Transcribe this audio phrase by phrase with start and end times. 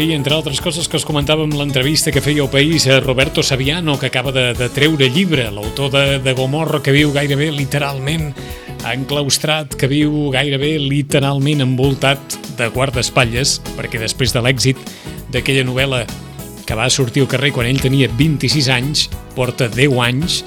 [0.00, 3.98] Ahir, entre altres coses que us comentàvem l'entrevista que feia el País a Roberto Saviano,
[4.00, 8.30] que acaba de, de treure llibre, l'autor de, de Gomorra, que viu gairebé literalment
[8.88, 14.80] enclaustrat, que viu gairebé literalment envoltat de guardaespatlles, perquè després de l'èxit
[15.36, 16.06] d'aquella novel·la
[16.64, 20.40] que va sortir al carrer quan ell tenia 26 anys, porta 10 anys,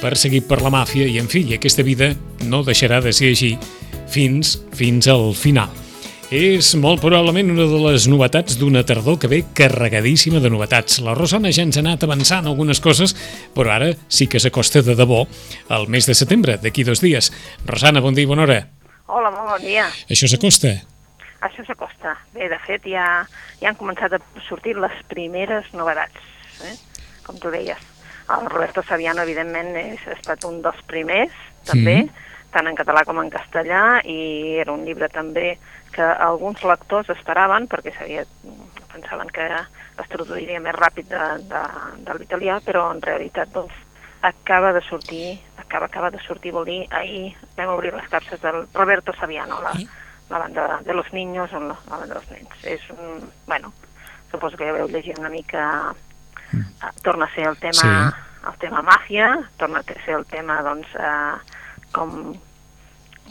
[0.00, 2.14] perseguit per la màfia i, en fi, aquesta vida
[2.48, 3.58] no deixarà de ser així
[4.08, 5.83] fins, fins al final.
[6.32, 11.02] És molt probablement una de les novetats d'una tardor que ve carregadíssima de novetats.
[11.04, 13.12] La Rosana ja ens ha anat avançant algunes coses,
[13.52, 15.26] però ara sí que s'acosta de debò
[15.76, 17.28] el mes de setembre, d'aquí dos dies.
[17.68, 18.58] Rosana, bon dia i bona hora.
[19.06, 19.84] Hola, molt bon dia.
[20.08, 20.72] Això s'acosta?
[21.44, 22.16] Això s'acosta.
[22.32, 23.04] Bé, de fet, ja,
[23.60, 26.24] ja han començat a sortir les primeres novetats,
[26.64, 26.76] eh?
[27.26, 27.90] com tu deies.
[28.32, 31.36] El Roberto Saviano, evidentment, és, ha estat un dels primers,
[31.68, 32.24] també, mm.
[32.54, 35.56] Tant en català com en castellà, i era un llibre també
[35.94, 38.24] que alguns lectors esperaven, perquè sabia,
[38.92, 41.64] pensaven que es traduiria més ràpid de, de,
[42.06, 43.74] de l'italià, però en realitat doncs,
[44.24, 48.64] acaba de sortir, acaba, acaba de sortir, vol dir, ahir vam obrir les capses del
[48.72, 49.74] Roberto Saviano, la,
[50.30, 52.62] la banda de los niños o la, la banda dels nens.
[52.64, 53.74] És un, bueno,
[54.30, 58.40] suposo que ja veu llegir una mica, uh, torna a ser el tema, sí.
[58.48, 59.28] el tema màfia,
[59.60, 61.36] torna a ser el tema, doncs, uh,
[61.94, 62.34] com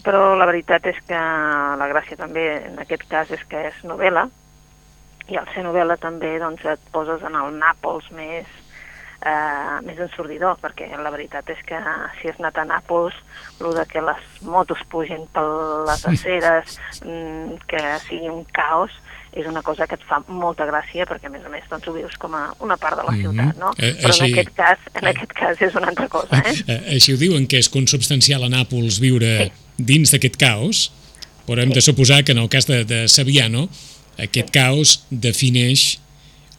[0.04, 1.20] però la veritat és que
[1.80, 4.26] la gràcia també en aquest cas és que és novel·la
[5.32, 8.50] i al ser novel·la també doncs, et poses en el Nàpols més,
[9.24, 11.80] eh, més ensordidor, perquè la veritat és que
[12.20, 13.16] si has anat a Nàpols,
[13.62, 15.46] el de que les motos pugin per
[15.88, 18.92] les aceres, mm, que sigui un caos,
[19.34, 21.94] és una cosa que et fa molta gràcia perquè a més a més doncs, ho
[21.96, 23.22] vius com a una part de la mhm.
[23.24, 23.72] ciutat, no?
[23.78, 26.54] Eh, Però així, en aquest cas en eh, aquest cas és una altra cosa, eh?
[26.68, 26.80] eh?
[26.98, 29.50] Així ho diuen, que és consubstancial a Nàpols viure sí.
[29.94, 30.86] dins d'aquest caos,
[31.48, 31.80] però hem sí.
[31.80, 33.68] de suposar que en el cas de, de Saviano
[34.22, 34.56] aquest sí.
[34.60, 35.88] caos defineix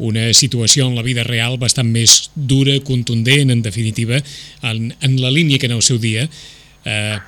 [0.03, 4.19] una situació en la vida real bastant més dura, contundent, en definitiva,
[4.67, 7.19] en, en la línia que en el seu dia eh,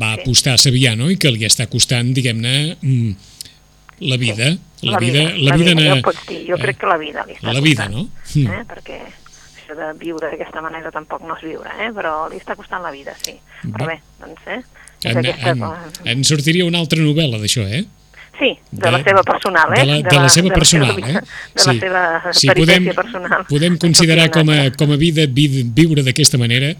[0.00, 3.30] va apostar a Saviano i que li està costant, diguem-ne, mm,
[4.10, 4.71] la vida, sí.
[4.82, 7.24] La, la vida, vida, la vida, vida ja pots dir, jo crec que la vida
[7.26, 8.52] li està La vida, costant, no?
[8.58, 8.62] Eh?
[8.68, 8.98] Perquè
[9.62, 11.90] això de viure d'aquesta manera tampoc no és viure, eh?
[11.94, 13.36] però li està costant la vida, sí.
[13.62, 14.62] Però bé, doncs, eh?
[15.04, 15.64] En, en,
[16.12, 17.84] en sortiria una altra novel·la d'això, eh?
[18.38, 19.82] Sí, de, de la seva personal, eh?
[19.82, 21.22] De la, de la, la seva de personal, la eh?
[21.54, 23.44] De la seva sí, podem, personal.
[23.46, 26.72] Podem considerar com a, com a vida viure d'aquesta manera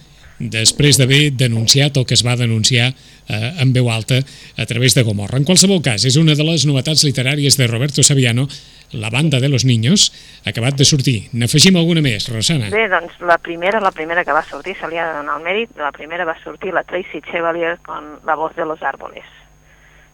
[0.51, 4.19] després d'haver denunciat el que es va denunciar eh, en veu alta
[4.57, 5.39] a través de Gomorra.
[5.39, 8.49] En qualsevol cas, és una de les novetats literàries de Roberto Saviano,
[8.93, 10.13] La banda de los niños,
[10.45, 11.31] acabat de sortir.
[11.33, 12.69] N'afegim alguna més, Rosana?
[12.69, 15.47] Bé, doncs la primera, la primera que va sortir, se li ha de donar el
[15.47, 19.25] mèrit, la primera va sortir la Tracy Chevalier con La voz de los árboles.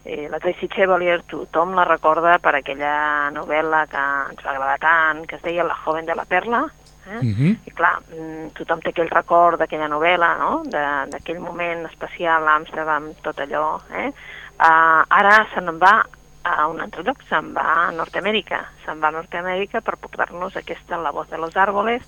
[0.05, 5.25] Eh, la Tracy Chevalier tothom la recorda per aquella novel·la que ens va agradar tant,
[5.27, 6.69] que es deia La joven de la perla,
[7.09, 7.19] Eh?
[7.25, 7.57] Uh -huh.
[7.65, 10.63] I clar, mm, tothom té aquell record d'aquella novel·la, no?
[10.69, 13.79] d'aquell moment especial a Amsterdam, tot allò.
[13.93, 14.11] Eh?
[14.59, 16.05] Uh, ara se n'en va
[16.43, 18.65] a un altre lloc, se'n va a Nord-Amèrica.
[18.85, 22.01] Se'n va a Nord-Amèrica per portar-nos aquesta La voz de los árboles,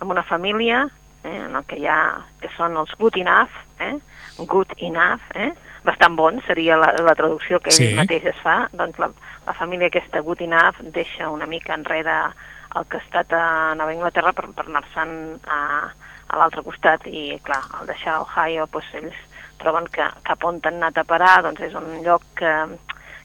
[0.00, 0.88] amb una família
[1.24, 3.98] eh, en el que hi ha, que són els good enough, eh?
[4.38, 5.52] good enough, eh?
[5.86, 7.86] bastant bons, seria la, la traducció que sí.
[7.86, 9.10] ell mateix es fa, doncs la,
[9.46, 12.16] la família aquesta good enough deixa una mica enrere
[12.76, 15.14] el que ha estat a Nova Inglaterra per, per anar-se'n
[15.48, 15.60] a,
[16.28, 19.22] a l'altre costat i, clar, al deixar Ohio, doncs, ells
[19.60, 22.52] troben que cap on han anat a parar doncs és un lloc que,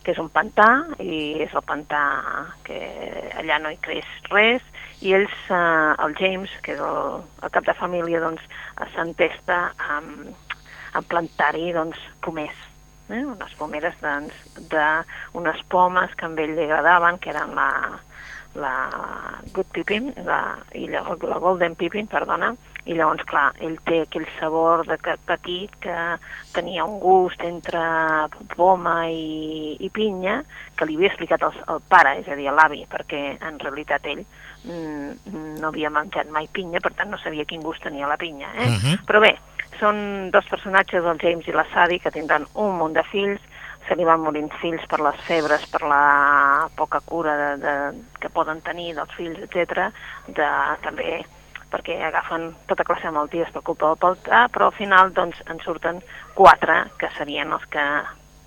[0.05, 0.69] que és un pantà
[1.03, 2.03] i és el pantà
[2.65, 2.79] que
[3.41, 4.63] allà no hi creix res
[5.01, 8.43] i ells, eh, el James, que és el, el cap de família, doncs
[8.93, 9.97] s'entesta a,
[10.93, 12.59] a plantar-hi doncs, pomers,
[13.09, 13.23] eh?
[13.25, 14.37] unes pomeres doncs,
[14.71, 17.69] d'unes pomes que a ell li agradaven, que eren la,
[18.55, 18.73] la
[19.53, 22.51] Good Pippin, la, i llavors, la Golden Pippin, perdona,
[22.85, 25.97] i llavors, clar, ell té aquell sabor de petit que
[26.55, 27.81] tenia un gust entre
[28.55, 30.39] poma i, i pinya
[30.75, 34.23] que li havia explicat el, el pare, és a dir, l'avi, perquè en realitat ell
[34.23, 38.49] mm, no havia menjat mai pinya, per tant no sabia quin gust tenia la pinya.
[38.57, 38.67] Eh?
[38.67, 38.97] Uh -huh.
[39.07, 39.35] Però bé,
[39.79, 43.41] són dos personatges, el James i la Sadie, que tindran un munt de fills,
[43.91, 47.73] se li van morint fills per les febres, per la poca cura de, de,
[48.23, 49.89] que poden tenir dels fills, etc.
[50.31, 50.47] De,
[50.85, 51.17] també
[51.71, 55.59] perquè agafen tota classe de malalties per culpa del paltà, però al final doncs, en
[55.63, 55.99] surten
[56.39, 57.83] quatre que serien els que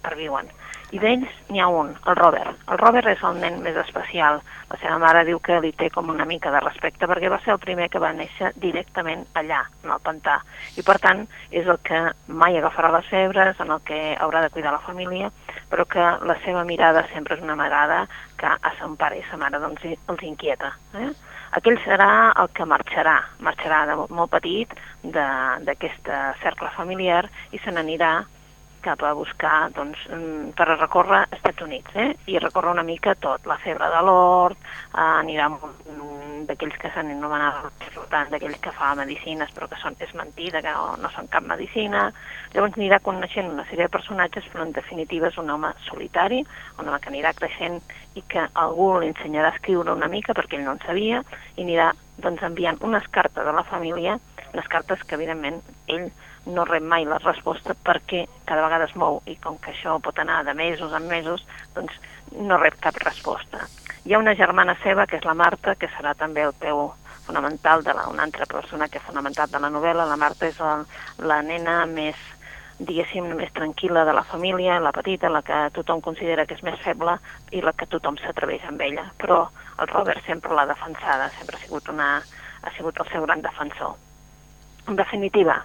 [0.05, 0.49] perviuen.
[0.93, 2.59] I d'ells n'hi ha un, el Robert.
[2.71, 4.41] El Robert és el nen més especial.
[4.71, 7.55] La seva mare diu que li té com una mica de respecte perquè va ser
[7.55, 10.39] el primer que va néixer directament allà, en el pantà.
[10.77, 14.53] I per tant és el que mai agafarà les febres, en el que haurà de
[14.55, 15.31] cuidar la família,
[15.71, 18.05] però que la seva mirada sempre és una mirada
[18.39, 20.75] que a son pare i sa mare doncs, els inquieta.
[21.01, 21.11] Eh?
[21.55, 24.73] Aquell serà el que marxarà, marxarà de molt petit
[25.15, 26.09] d'aquest
[26.43, 28.15] cercle familiar i se n'anirà
[28.85, 32.11] cap a buscar, doncs, mm, per a recórrer als Estats Units, eh?
[32.27, 35.49] i recórrer una mica tot, la febre de l'hort, eh, anirà
[36.45, 37.73] d'aquells que s'han anomenat
[38.31, 42.11] d'aquells que fa medicines però que són, és mentida, que no, no són cap medicina,
[42.53, 46.45] llavors anirà coneixent una sèrie de personatges, però en definitiva és un home solitari,
[46.79, 47.81] un home que anirà creixent
[48.15, 51.25] i que algú li ensenyarà a escriure una mica perquè ell no en sabia,
[51.57, 54.19] i anirà doncs, enviant unes cartes a la família,
[54.53, 55.61] unes cartes que evidentment
[55.91, 56.11] ell
[56.47, 60.19] no rep mai la resposta perquè cada vegada es mou i com que això pot
[60.19, 61.97] anar de mesos en mesos, doncs
[62.37, 63.65] no rep cap resposta.
[64.05, 66.91] Hi ha una germana seva, que és la Marta, que serà també el peu
[67.25, 70.05] fonamental de la, una altra persona que és fonamental de la novel·la.
[70.11, 70.75] La Marta és la,
[71.25, 72.19] la nena més,
[72.79, 76.77] diguéssim, més tranquil·la de la família, la petita, la que tothom considera que és més
[76.85, 77.17] feble
[77.51, 79.09] i la que tothom s'atreveix amb ella.
[79.17, 79.47] Però
[79.81, 82.19] el Robert sempre l'ha defensada, sempre ha sigut, una,
[82.63, 83.97] ha sigut el seu gran defensor.
[84.85, 85.63] En definitiva,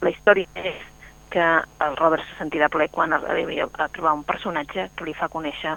[0.00, 0.80] la història és
[1.30, 1.44] que
[1.86, 5.76] el Robert se sentirà ple quan arribi a trobar un personatge que li fa conèixer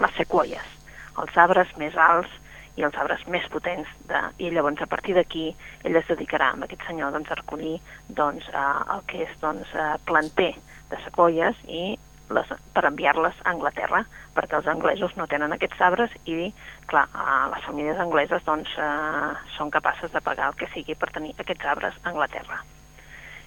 [0.00, 0.76] les sequoies,
[1.20, 2.30] els arbres més alts
[2.78, 3.88] i els arbres més potents.
[4.08, 5.50] De, I llavors, a partir d'aquí,
[5.84, 7.76] ell es dedicarà amb aquest senyor doncs, a recollir
[8.20, 10.52] doncs, eh, el que és doncs, eh, planter
[10.92, 11.84] de sequoies i
[12.30, 14.04] les, per enviar-les a Anglaterra,
[14.36, 16.52] perquè els anglesos no tenen aquests arbres i,
[16.90, 17.08] clar,
[17.50, 21.72] les famílies angleses doncs, eh, són capaces de pagar el que sigui per tenir aquests
[21.74, 22.62] arbres a Anglaterra.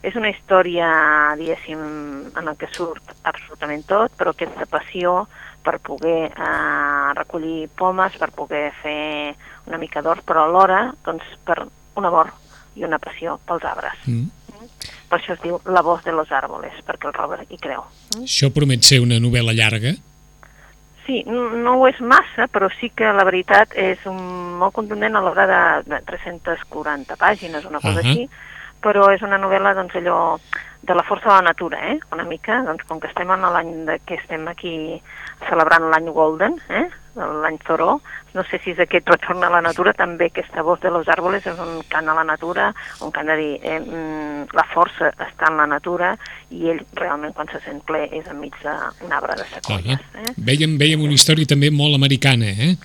[0.04, 0.88] És una història,
[1.40, 1.80] diguéssim,
[2.36, 5.24] en el que surt absolutament tot, però aquesta passió
[5.64, 9.34] per poder eh, recollir pomes, per poder fer
[9.66, 12.34] una mica d'or, però alhora, doncs, per un amor
[12.76, 14.00] i una passió pels arbres.
[14.10, 14.28] Mm.
[15.10, 17.86] Per això es diu La voz de los árboles, perquè el Robert hi creu.
[18.16, 18.26] Mm?
[18.26, 19.94] Això promet ser una novel·la llarga?
[21.06, 24.20] Sí, no, no ho és massa, però sí que la veritat és un,
[24.60, 25.62] molt contundent a l'hora de,
[25.92, 28.10] de 340 pàgines, una cosa uh -huh.
[28.10, 28.30] així,
[28.84, 30.20] però és una novel·la doncs, allò
[30.84, 32.00] de la força de la natura, eh?
[32.12, 33.72] una mica, doncs, com que estem en l'any
[34.04, 34.74] que estem aquí
[35.48, 36.90] celebrant l'any Golden, eh?
[37.16, 38.02] l'any Zoró,
[38.34, 41.46] no sé si és aquest retorn a la natura, també aquesta voz de los árboles
[41.48, 42.72] és un cant a la natura,
[43.06, 46.16] un cant de dir, eh, mm, la força està en la natura
[46.50, 49.94] i ell realment quan se sent ple és enmig d'un arbre de -huh.
[49.94, 50.34] eh?
[50.38, 52.76] Veiem, veiem una història també molt americana, eh?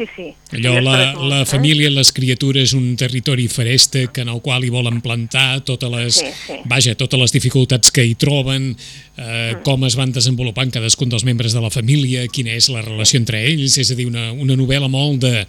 [0.00, 0.56] Sí, sí.
[0.56, 1.46] Allò, sí, la, la eh?
[1.46, 6.30] família, les criatures, un territori feréstec en el qual hi volen plantar totes les, sí,
[6.46, 6.58] sí.
[6.70, 8.70] vaja, totes les dificultats que hi troben,
[9.16, 9.62] eh, mm.
[9.66, 13.42] com es van desenvolupant cadascun dels membres de la família, quina és la relació entre
[13.44, 15.44] ells, és a dir, una, una novel·la molt de,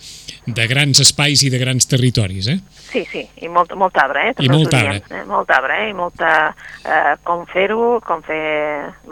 [0.48, 2.60] de grans espais i de grans territoris, eh?
[2.92, 4.36] Sí, sí, i molt, molt arbre, eh?
[4.44, 5.00] I molt arbre.
[5.08, 5.24] Eh?
[5.30, 5.92] Molt arbre, eh?
[5.94, 6.32] I molta...
[6.82, 8.42] Eh, com fer-ho, com fer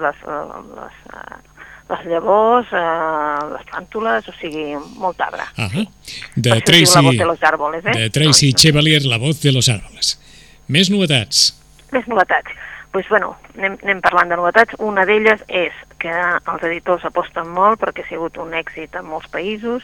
[0.02, 1.38] les, les, eh,
[1.90, 5.44] les llavors, eh, les plàntules, o sigui, molt arbre.
[5.58, 5.88] Uh -huh.
[6.36, 7.92] De Tracy, la voz de los árboles, eh?
[7.92, 10.20] de Tracy Chevalier, La voz de los árboles.
[10.68, 11.56] Més novetats?
[11.92, 12.50] Més novetats.
[12.92, 14.74] Doncs, pues, bueno, anem, anem parlant de novetats.
[14.80, 16.14] Una d'elles és que
[16.52, 19.84] els editors aposten molt perquè ha sigut un èxit en molts països.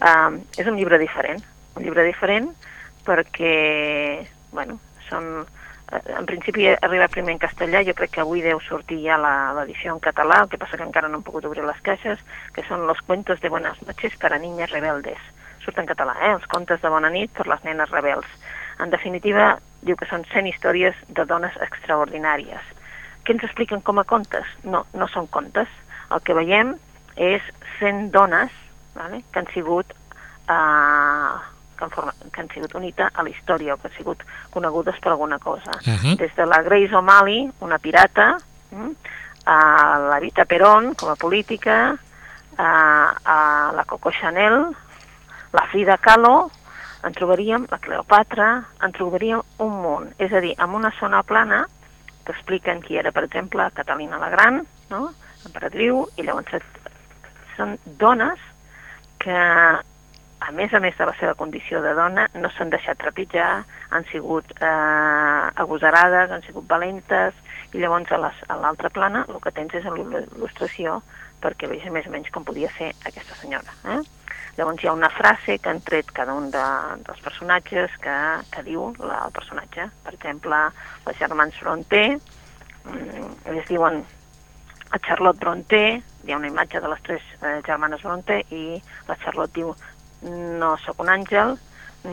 [0.00, 1.42] Uh, és un llibre diferent,
[1.76, 2.48] un llibre diferent
[3.04, 5.63] perquè, bueno, són Eh,
[5.94, 10.00] en principi arriba primer en castellà, jo crec que avui deu sortir ja l'edició en
[10.02, 12.20] català, el que passa que encara no han pogut obrir les caixes,
[12.54, 15.20] que són los cuentos de buenas noches para niñas rebeldes.
[15.64, 16.32] Surt en català, eh?
[16.34, 18.26] els contes de bona nit per les nenes rebels.
[18.82, 19.54] En definitiva,
[19.86, 22.74] diu que són 100 històries de dones extraordinàries.
[23.24, 24.48] Què ens expliquen com a contes?
[24.64, 25.70] No, no són contes.
[26.12, 26.74] El que veiem
[27.16, 27.42] és
[27.78, 28.52] 100 dones
[28.94, 29.22] vale?
[29.30, 29.94] que han sigut
[30.50, 31.53] eh,
[31.84, 34.98] que han, format, que han sigut unita a la història o que han sigut conegudes
[35.00, 35.70] per alguna cosa.
[35.86, 36.16] Uh -huh.
[36.16, 38.38] Des de la Grace O'Malley, una pirata,
[38.70, 38.90] mm,
[39.46, 41.96] a la Rita Perón com a política,
[42.56, 44.74] a, a la Coco Chanel,
[45.52, 46.50] la Frida Kahlo,
[47.02, 50.14] en trobaríem la Cleopatra, en trobaríem un munt.
[50.18, 51.66] És a dir, en una zona plana
[52.24, 55.12] que expliquen qui era, per exemple, Catalina la Gran, no?
[55.44, 56.64] emperatriu, i llavors
[57.56, 58.40] són dones
[59.18, 59.36] que
[60.44, 63.64] a més a més de la seva condició de dona, no s'han deixat trepitjar,
[63.96, 67.36] han sigut eh, agosarades, han sigut valentes,
[67.72, 71.00] i llavors a l'altra plana el que tens és l'il·lustració
[71.42, 73.72] perquè vegi més o menys com podia ser aquesta senyora.
[73.92, 74.00] Eh?
[74.58, 76.64] Llavors hi ha una frase que han tret cada un de,
[77.06, 78.16] dels personatges que,
[78.54, 79.88] que diu la, el personatge.
[80.06, 80.60] Per exemple,
[81.08, 82.06] els germans Fronter,
[82.84, 84.04] mm, ells diuen
[84.94, 85.82] a Charlotte Brontë,
[86.24, 88.64] hi ha una imatge de les tres eh, germanes Brontë i
[89.08, 89.74] la Charlotte diu
[90.24, 91.56] no sóc un àngel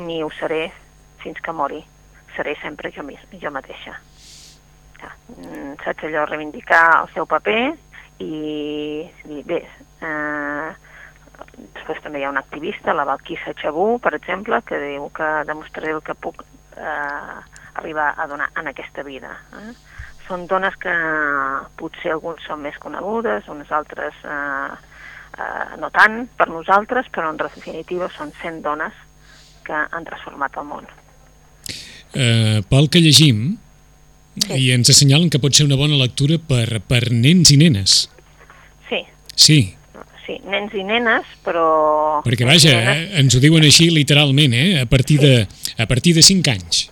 [0.05, 0.69] ni ho seré
[1.21, 1.81] fins que mori,
[2.35, 3.05] seré sempre jo,
[3.41, 3.97] jo mateixa.
[5.01, 7.73] Ja, mm, saps allò, reivindicar el seu paper
[8.21, 9.61] i, i bé,
[10.01, 10.69] eh,
[11.73, 15.95] després també hi ha una activista, la Valquissa Chabú, per exemple, que diu que demostraré
[15.95, 16.43] el que puc
[16.77, 17.39] eh,
[17.73, 19.33] arribar a donar en aquesta vida.
[19.57, 19.73] Eh?
[20.27, 20.93] Són dones que
[21.79, 24.90] potser alguns són més conegudes, unes altres eh,
[25.41, 28.95] eh, no tant per nosaltres, però en definitiva són 100 dones
[29.65, 30.87] que han transformat el món.
[32.11, 33.53] Uh, pel que llegim,
[34.35, 34.57] sí.
[34.57, 38.01] i ens assenyalen que pot ser una bona lectura per, per nens i nenes.
[38.89, 39.03] Sí.
[39.35, 39.59] Sí.
[40.25, 42.21] Sí, nens i nenes, però...
[42.25, 43.05] Perquè vaja, nenes...
[43.07, 44.81] eh, ens ho diuen així literalment, eh?
[44.83, 45.27] a, partir sí.
[45.27, 46.83] de, a partir de 5 anys.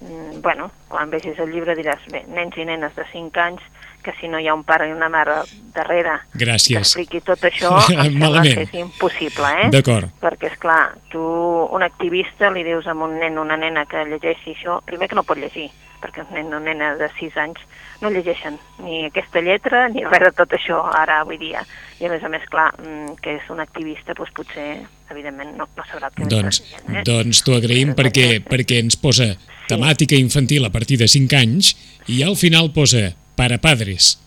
[0.00, 3.66] Mm, bueno, quan vegis el llibre diràs, bé, nens i nenes de 5 anys
[4.02, 5.42] que si no hi ha un pare i una mare
[5.74, 6.74] darrere Gràcies.
[6.74, 9.70] que expliqui tot això, que és impossible, eh?
[9.72, 10.10] D'acord.
[10.22, 14.04] Perquè, és clar, tu, un activista, li dius a un nen o una nena que
[14.08, 15.70] llegeixi això, primer que no pot llegir,
[16.02, 17.62] perquè un nen o una nena de 6 anys
[18.02, 21.62] no llegeixen ni aquesta lletra ni res de tot això ara, avui dia.
[22.02, 24.68] I a més a més, clar, mm, que és un activista, doncs potser,
[25.14, 27.06] evidentment, no, no sabrà què doncs, dient, eh?
[27.06, 29.32] Doncs t'ho agraïm perquè, perquè ens posa
[29.70, 31.76] temàtica infantil a partir de 5 anys
[32.10, 34.18] i al final posa para padres.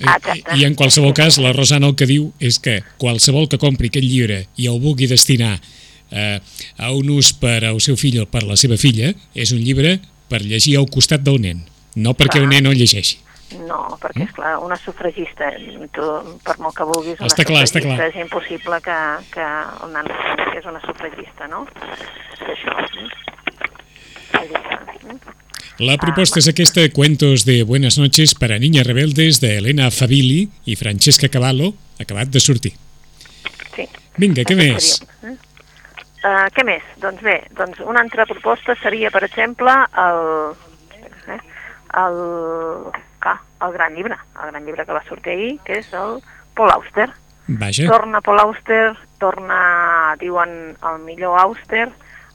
[0.00, 0.42] Eh.
[0.58, 4.06] I en qualsevol cas, la Rosana el que diu és que qualsevol que compri aquest
[4.06, 5.58] llibre i el vulgui destinar
[6.10, 6.40] eh,
[6.78, 9.98] a un ús per al seu fill o per la seva filla, és un llibre
[10.30, 11.62] per llegir al costat del nen,
[11.94, 12.48] no perquè clar.
[12.48, 13.20] el nen no llegeixi.
[13.68, 14.26] No, perquè, mm?
[14.26, 15.52] és clar, una sufragista,
[15.94, 16.08] tu,
[16.42, 18.00] per molt que vulguis, una està clar, està clar.
[18.08, 18.98] és impossible que,
[19.34, 19.46] que
[19.84, 21.62] el nan que és una sufragista, no?
[22.34, 22.74] És això.
[25.04, 25.43] Mm?
[25.82, 30.76] La proposta és aquesta, Cuentos de Buenas noches para niñas rebeldes, de Elena Fabili i
[30.78, 32.70] Francesca Cavallo, acabat de sortir.
[33.74, 33.88] Sí.
[34.22, 35.00] Vinga, què més?
[35.26, 36.86] Uh, què més?
[37.02, 40.54] Doncs bé, doncs una altra proposta seria, per exemple, el,
[41.34, 41.40] eh,
[42.04, 42.22] el,
[43.26, 46.20] ah, el gran llibre, el gran llibre que va sortir ahir, que és el
[46.54, 47.10] Paul Auster.
[47.48, 47.90] Vaja.
[47.90, 51.88] Torna Paul Auster, torna, diuen, el millor Auster,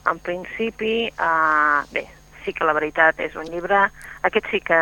[0.04, 2.04] en principi, uh, bé,
[2.44, 3.88] sí que la veritat és un llibre...
[4.22, 4.78] Aquest sí que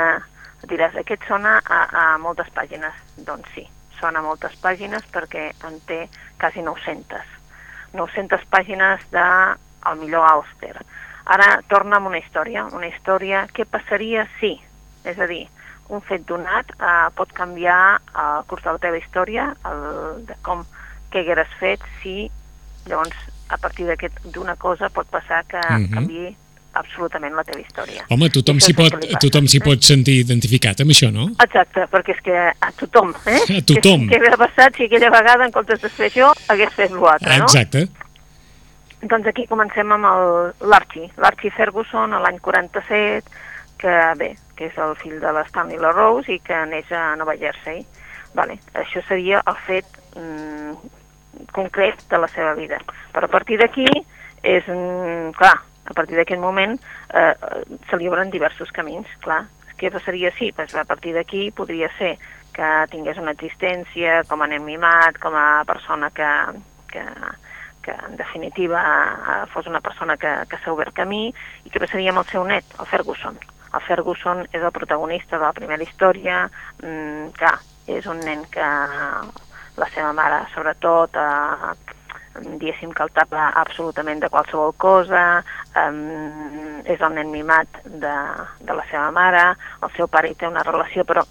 [0.67, 2.95] diràs, aquest sona a, a moltes pàgines.
[3.27, 3.67] Doncs sí,
[4.01, 6.07] sona a moltes pàgines perquè en té
[6.41, 7.37] quasi 900.
[7.95, 9.27] 900 pàgines de
[9.89, 10.75] el millor Auster.
[11.29, 14.57] Ara torna amb una història, una història què passaria si,
[15.05, 15.45] és a dir,
[15.89, 20.65] un fet donat eh, pot canviar el curs de la teva història, el, de com
[21.13, 22.29] què hagueres fet si
[22.89, 23.17] llavors
[23.49, 23.87] a partir
[24.25, 25.95] d'una cosa pot passar que mm -hmm.
[25.95, 26.37] canvi
[26.79, 28.07] absolutament la teva història.
[28.15, 31.29] Home, tothom s'hi pot, tothom s'hi pot sentir identificat amb això, no?
[31.45, 33.41] Exacte, perquè és que a tothom, eh?
[33.59, 34.07] A tothom.
[34.09, 37.37] Què, què hauria passat si aquella vegada, en comptes de fer això, hagués fet l'altre,
[37.37, 37.49] no?
[37.49, 37.89] Exacte.
[39.03, 40.09] Doncs aquí comencem amb
[40.67, 41.13] l'Archie.
[41.23, 43.47] L'Archie Ferguson, l'any 47,
[43.79, 47.85] que bé, que és el fill de l'Stanley LaRose i que neix a Nova Jersey.
[48.35, 48.59] Vale.
[48.77, 50.75] Això seria el fet mm,
[51.55, 52.81] concret de la seva vida.
[53.15, 53.87] Però a partir d'aquí
[54.43, 55.57] és, mm, clar,
[55.89, 56.77] a partir d'aquest moment
[57.17, 57.35] eh,
[57.89, 59.47] se li obren diversos camins, clar.
[59.79, 60.51] Què passaria si?
[60.53, 62.17] Pues a partir d'aquí podria ser
[62.53, 66.31] que tingués una existència com a nen mimat, com a persona que,
[66.91, 67.05] que,
[67.87, 71.29] que en definitiva eh, fos una persona que, que s'ha obert camí,
[71.65, 73.39] i què passaria amb el seu net, el Ferguson.
[73.69, 76.49] El Ferguson és el protagonista de la primera història,
[76.83, 78.67] mm, clar, és un nen que
[79.79, 81.98] la seva mare, sobretot, eh,
[82.45, 85.43] diguéssim que el tapa absolutament de qualsevol cosa,
[85.79, 88.15] um, és el nen mimat de,
[88.61, 89.45] de la seva mare,
[89.83, 91.25] el seu pare hi té una relació, però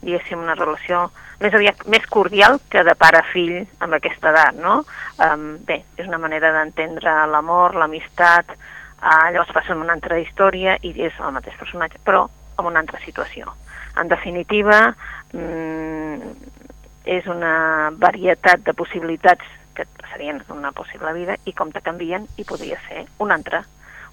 [0.00, 1.08] diguéssim una relació
[1.40, 4.82] més aviat més cordial que de pare a fill amb aquesta edat, no?
[5.20, 8.52] Um, bé, és una manera d'entendre l'amor, l'amistat,
[9.00, 12.26] uh, llavors passa en una altra història i és el mateix personatge, però
[12.58, 13.52] en una altra situació.
[14.00, 14.94] En definitiva,
[15.32, 16.60] mm,
[17.04, 19.44] és una varietat de possibilitats
[19.84, 23.64] que serien una possible vida i com te canvien i podria ser una altra,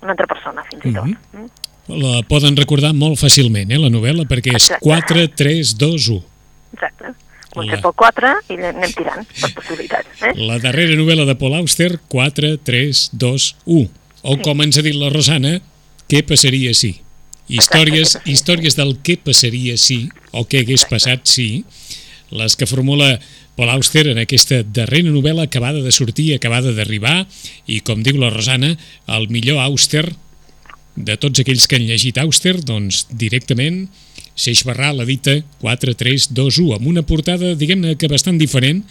[0.01, 1.05] una altra persona fins i tot.
[1.05, 1.39] Mm -hmm.
[1.43, 1.65] mm?
[1.87, 4.83] La poden recordar molt fàcilment, eh, la novel·la, perquè és Exacte.
[4.83, 6.23] 4, 3, 2, 1.
[6.73, 7.13] Exacte.
[7.53, 7.81] Comencem la...
[7.81, 10.21] pel 4 i anem tirant per possibilitats.
[10.21, 10.33] Eh?
[10.49, 13.89] La darrera novel·la de Paul Auster, 4, 3, 2, 1.
[14.23, 14.41] O sí.
[14.43, 15.61] com ens ha dit la Rosana,
[16.11, 16.97] què passaria si?
[17.47, 20.95] Històries, Exacte, històries del què passaria si, o què hagués Exacte.
[20.95, 21.63] passat si,
[22.35, 23.13] les que formula
[23.57, 27.23] Paul Auster en aquesta darrera novel·la acabada de sortir, acabada d'arribar,
[27.65, 28.75] i com diu la Rosana,
[29.09, 30.05] el millor Auster
[30.97, 33.87] de tots aquells que han llegit Auster, doncs directament
[34.37, 38.83] Seix Barrà l'edita 4321, amb una portada, diguem-ne que bastant diferent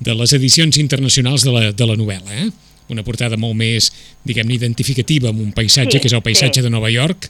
[0.00, 2.48] de les edicions internacionals de la, de la novel·la, eh?
[2.92, 3.90] Una portada molt més,
[4.24, 6.64] diguem-ne, identificativa amb un paisatge, Sí, que és el paisatge sí.
[6.64, 7.28] de Nova York.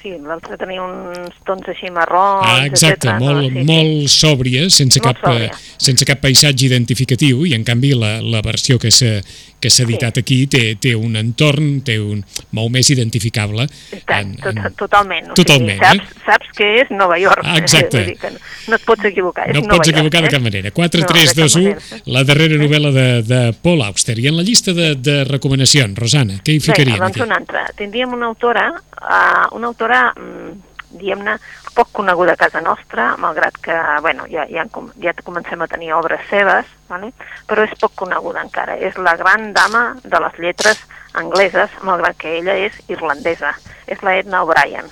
[0.00, 3.60] Sí, l'altre tenia uns tons així marrons, Ah, exacte, etcètera, molt, no?
[3.60, 5.58] sí, molt sòbria, sense Molt cap, eh, sòbria.
[5.76, 9.18] sense cap paisatge identificatiu, i en canvi la, la versió que s'ha
[9.60, 12.22] que s'ha editat aquí té, té un entorn, té un
[12.56, 13.66] molt més identificable.
[13.70, 15.30] Sí, I tant, tot, totalment.
[15.32, 16.24] O Totalment, sigui, saps, eh?
[16.26, 17.44] saps que és Nova York.
[17.44, 17.98] Ah, exacte.
[18.00, 18.40] Vull dir que no,
[18.70, 20.46] no et pots equivocar, és No et Nova pots equivocar York, de cap eh?
[20.48, 20.70] manera.
[20.70, 22.00] No, de 4, 3, cap 2, 1, manera.
[22.16, 24.18] la darrera novel·la de, de Paul Auster.
[24.18, 27.26] I en la llista de, de recomanacions, Rosana, què hi ficaríem Vinga, doncs aquí?
[27.28, 27.66] una altra.
[27.76, 28.66] Tindríem una autora,
[29.00, 31.36] uh, una autora, mm, diguem-ne,
[31.74, 34.66] poc coneguda a casa nostra, malgrat que, bueno, ja, ja,
[35.02, 37.12] ja comencem a tenir obres seves, vale?
[37.48, 38.76] però és poc coneguda encara.
[38.76, 40.82] És la gran dama de les lletres
[41.14, 43.54] angleses, malgrat que ella és irlandesa.
[43.86, 44.90] És la Edna O'Brien.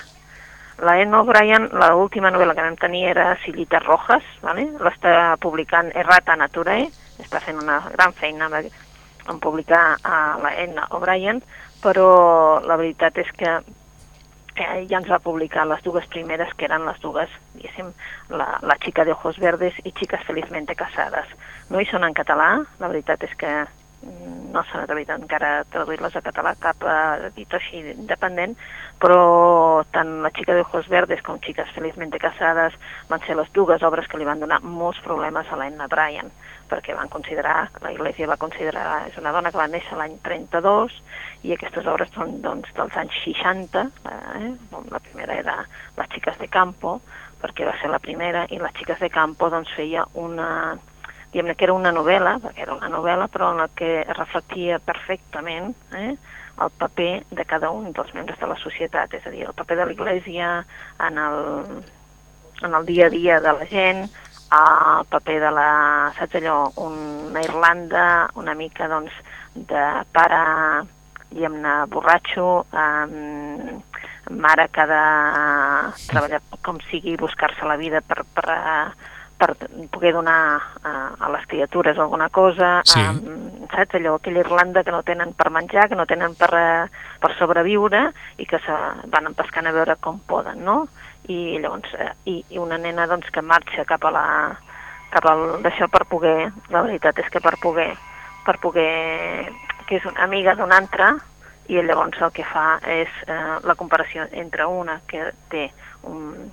[0.79, 4.69] La Edna O'Brien, l'última novel·la que vam tenir era Silites Rojas, vale?
[4.79, 6.87] l'està publicant Errata Naturae,
[7.19, 11.43] està fent una gran feina en publicar a la Edna O'Brien,
[11.83, 13.59] però la veritat és que
[14.65, 17.91] eh, ja ens va publicar les dues primeres, que eren les dues, diguéssim,
[18.29, 21.27] la, la xica de ojos verdes i Chicas felizmente casadas.
[21.69, 22.49] No hi són en català,
[22.79, 27.31] la veritat és que mm, no s'han atrevit encara a traduir-les a català cap eh,
[27.31, 28.57] editor així independent,
[28.99, 32.75] però tant la xica de ojos verdes com Chicas felizmente casadas
[33.09, 36.31] van ser les dues obres que li van donar molts problemes a l'Anna Bryan,
[36.69, 40.95] perquè van considerar, la Iglesia va considerar, és una dona que va néixer l'any 32
[41.47, 44.51] i aquestes obres són doncs, dels anys 60, eh?
[44.91, 45.57] La primera era
[45.97, 46.99] Les xiques de campo,
[47.41, 50.77] perquè va ser la primera, i Les xiques de campo doncs, feia una,
[51.33, 55.73] diguem que era una novel·la, perquè era una novel·la, però en la que reflectia perfectament
[55.97, 56.15] eh,
[56.59, 59.77] el paper de cada un dels membres de la societat, és a dir, el paper
[59.79, 60.49] de l'Església
[61.07, 61.39] en el,
[62.63, 64.09] en el dia a dia de la gent,
[64.51, 65.69] el paper de la,
[66.17, 69.13] saps allò, una Irlanda una mica, doncs,
[69.53, 70.41] de pare,
[71.29, 73.81] diguem-ne, borratxo, um,
[74.29, 75.03] mare que ha de
[76.07, 79.55] treballar com sigui, buscar-se la vida per, per, eh, per
[79.89, 82.99] poder donar uh, a les criatures alguna cosa, Sí.
[82.99, 86.89] um, saps allò, aquella Irlanda que no tenen per menjar, que no tenen per, eh,
[87.21, 88.73] per sobreviure i que se
[89.05, 90.87] van empescant a veure com poden, no?
[91.27, 94.25] I llavors, eh, i, i una nena doncs que marxa cap a la
[95.09, 97.89] cap al d'això per poder, la veritat és que per poder,
[98.45, 99.49] per poder,
[99.87, 101.15] que és una amiga d'una altra,
[101.69, 105.67] i llavors el que fa és eh, la comparació entre una que té
[106.09, 106.49] un,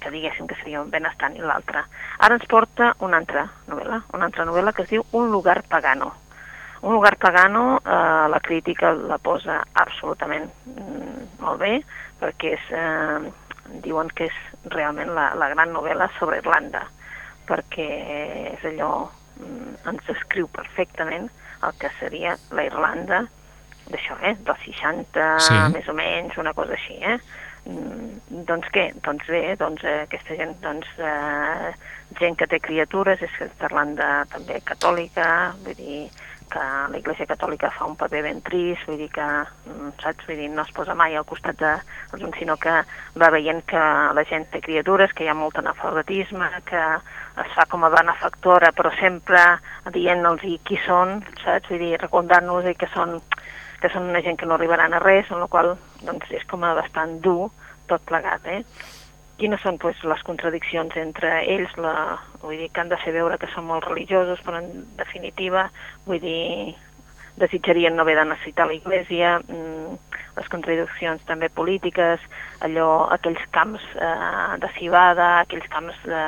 [0.00, 1.84] que diguéssim que seria un benestant i l'altra.
[2.24, 6.12] Ara ens porta una altra novel·la, una altra novel·la que es diu Un lugar pagano.
[6.82, 11.80] Un lugar pagano, eh, la crítica la posa absolutament mm, molt bé,
[12.20, 13.32] perquè és, eh,
[13.84, 14.36] diuen que és
[14.74, 16.84] realment la, la gran novel·la sobre Irlanda,
[17.48, 17.88] perquè
[18.54, 19.08] és allò,
[19.40, 21.28] mm, ens descriu perfectament
[21.64, 23.24] el que seria la Irlanda
[23.90, 24.34] d'això, eh?
[24.42, 25.58] dels 60, Sí.
[25.72, 27.18] més o menys, una cosa així, eh?
[27.66, 28.92] Mm, doncs què?
[29.02, 31.72] Doncs bé, doncs eh, aquesta gent, doncs, eh,
[32.18, 36.00] gent que té criatures, és que parlant de també catòlica, vull dir
[36.50, 39.26] que la Iglesia Catòlica fa un paper ben trist, vull dir que,
[39.66, 41.72] mm, saps, vull dir, no es posa mai al costat de
[42.12, 42.74] els uns, sinó que
[43.16, 43.82] va veient que
[44.18, 46.82] la gent té criatures, que hi ha molt analfabetisme, que
[47.44, 49.60] es fa com a benefactora, però sempre
[49.92, 53.20] dient-los qui són, saps, vull dir, recordant-nos que són
[53.80, 56.64] que són una gent que no arribaran a res, amb la qual doncs, és com
[56.64, 57.50] a bastant dur
[57.86, 58.46] tot plegat.
[58.46, 58.62] Eh?
[59.36, 61.74] Quines són pues, les contradiccions entre ells?
[61.76, 65.68] La, vull dir que han de fer veure que són molt religiosos, però en definitiva,
[66.06, 66.74] vull dir,
[67.36, 69.98] desitjarien no haver de necessitar la Iglesia, mm,
[70.36, 72.20] les contradiccions també polítiques,
[72.64, 76.24] allò, aquells camps eh, de cibada, aquells camps de,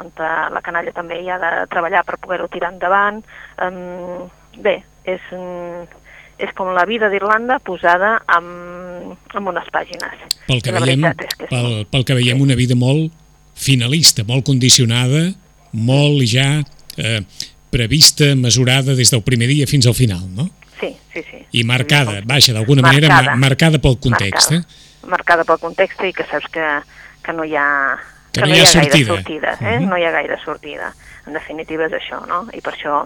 [0.00, 3.22] on la canalla també hi ha de treballar per poder-ho tirar endavant.
[3.62, 4.30] Um,
[4.64, 5.22] bé, és,
[6.38, 10.14] és com la vida d'Irlanda posada amb, amb unes pàgines.
[10.48, 11.04] Pel que, veiem,
[11.38, 13.12] que pel, pel que veiem, una vida molt
[13.54, 15.28] finalista, molt condicionada,
[15.72, 16.48] molt ja
[16.98, 17.20] eh,
[17.70, 20.48] prevista, mesurada des del primer dia fins al final, no?
[20.80, 21.40] Sí, sí, sí.
[21.52, 23.78] I marcada, vaja, d'alguna manera ma- Marcada.
[23.78, 25.08] pel context, marcada, eh?
[25.08, 26.66] marcada pel context i que saps que,
[27.22, 27.68] que no hi ha,
[28.34, 28.90] Que no hi ha sortida.
[28.90, 29.52] gaire sortida.
[29.60, 29.78] Eh?
[29.78, 29.88] Mhm.
[29.88, 30.92] No hi ha gaire sortida.
[31.26, 32.48] En definitiva és això, no?
[32.52, 33.04] I per això,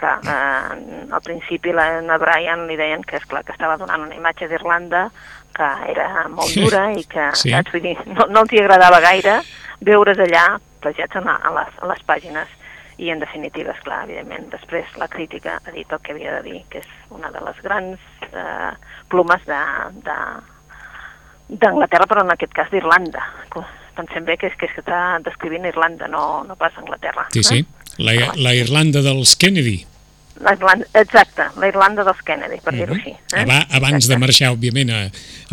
[0.00, 4.08] clar, eh, al principi la Anna Bryan li deien que, és clar que estava donant
[4.08, 5.08] una imatge d'Irlanda
[5.56, 7.50] que era molt dura i que, Sí.
[7.52, 9.40] saps, vull dir, no, no els hi agradava gaire
[9.80, 10.46] veure's allà
[10.80, 11.22] plagiats a,
[11.56, 12.56] les, a les pàgines
[13.00, 16.42] i en definitiva, és clar, evidentment, després la crítica ha dit el que havia de
[16.44, 18.72] dir, que és una de les grans eh,
[19.08, 19.60] plomes de,
[20.04, 20.16] de,
[21.48, 23.24] d'Anglaterra, però en aquest cas d'Irlanda,
[23.96, 27.26] pensem bé que és que està descrivint Irlanda, no, no pas Anglaterra.
[27.32, 27.94] Sí, sí, eh?
[28.04, 29.78] la, la Irlanda dels Kennedy.
[30.40, 33.12] La Irlanda, exacte, la Irlanda dels Kennedy, per dir-ho així.
[33.12, 33.42] Eh?
[33.42, 35.00] Aba, abans de marxar, òbviament, a,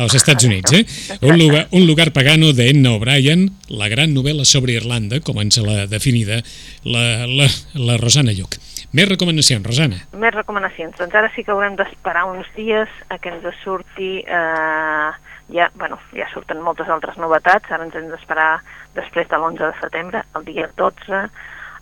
[0.04, 0.78] als Estats Units.
[0.78, 0.84] Eh?
[1.20, 5.90] Un, lugar, un lugar pagano d'Enna O'Brien, la gran novel·la sobre Irlanda, com ens l'ha
[5.92, 6.40] definida
[6.88, 8.56] la, la, la Rosana Lluc.
[8.96, 10.00] Més recomanacions, Rosana.
[10.16, 10.96] Més recomanacions.
[10.96, 14.22] Doncs ara sí que haurem d'esperar uns dies a que ens surti...
[14.24, 15.10] Eh,
[15.54, 18.58] ja, bueno, ja surten moltes altres novetats, ara ens hem d'esperar
[18.98, 21.22] després de l'11 de setembre, el dia 12,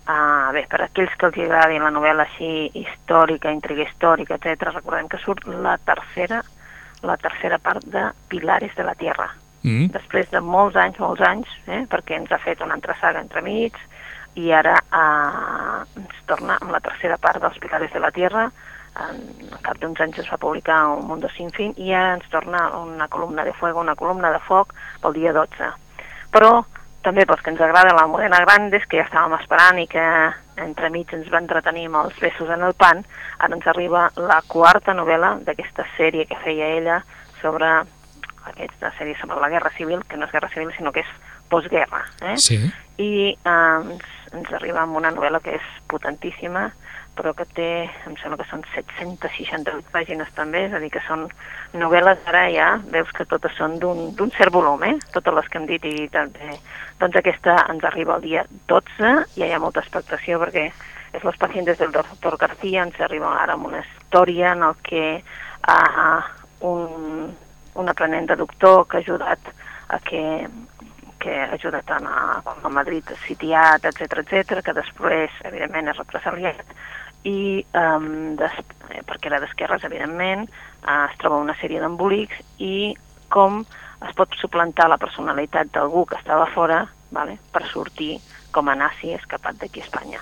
[0.05, 5.07] Uh, bé, per aquells que els agradi la novel·la així històrica, intriga històrica, etc, recordem
[5.09, 6.43] que surt la tercera
[7.05, 9.29] la tercera part de Pilares de la Tierra.
[9.63, 9.89] Mm.
[9.93, 13.77] Després de molts anys, molts anys, eh, perquè ens ha fet una altra saga entremig,
[14.35, 18.49] i ara uh, ens torna amb la tercera part dels Pilares de la Tierra,
[19.05, 19.21] en,
[19.63, 23.07] cap d'uns anys es va publicar un Mundo Sin Fin, i ara ens torna una
[23.07, 25.71] columna de fuego, una columna de foc pel dia 12.
[26.35, 26.51] Però
[27.05, 30.05] també pels que ens agrada la Modena Grandes, que ja estàvem esperant i que
[30.61, 33.03] entremig ens va entretenir amb els besos en el pan,
[33.37, 37.01] ara ens arriba la quarta novel·la d'aquesta sèrie que feia ella
[37.41, 37.69] sobre
[38.45, 41.13] aquesta sèrie sobre la Guerra Civil, que no és Guerra Civil, sinó que és
[41.49, 42.03] postguerra.
[42.21, 42.37] Eh?
[42.41, 42.59] Sí.
[43.01, 46.69] I eh, ens, ens arriba amb una novel·la que és potentíssima,
[47.15, 47.69] però que té,
[48.07, 51.25] em sembla que són 768 pàgines també, és a dir, que són
[51.75, 54.95] novel·les ara ja, veus que totes són d'un cert volum, eh?
[55.15, 56.59] totes les que hem dit, i també,
[56.99, 60.69] doncs aquesta ens arriba el dia 12, i ja hi ha molta expectació perquè
[61.15, 65.05] és Los pacientes del doctor García, ens arriba ara amb una història en el que
[65.23, 66.21] uh,
[66.67, 67.29] un,
[67.75, 69.53] un aprenent de doctor que ha ajudat
[69.87, 70.23] a que
[71.25, 71.97] que ha ajudat a,
[72.61, 76.75] a Madrid sitiat, etc etc, que després, evidentment, és represaliat,
[77.25, 78.59] i um, des,
[79.07, 80.45] perquè era d'esquerres, evidentment,
[80.83, 82.93] uh, es troba una sèrie d'embolics i
[83.33, 83.63] com
[84.05, 86.83] es pot suplantar la personalitat d'algú que estava fora
[87.15, 88.19] vale, per sortir
[88.53, 90.21] com a nazi escapat d'aquí a Espanya.